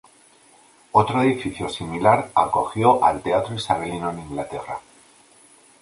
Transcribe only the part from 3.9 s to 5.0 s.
en Inglaterra.